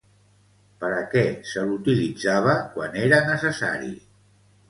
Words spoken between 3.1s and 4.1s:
necessari?